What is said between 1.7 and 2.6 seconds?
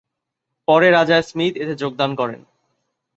যোগদান করেন।